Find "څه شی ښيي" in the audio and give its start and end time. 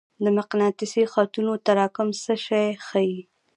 2.23-3.17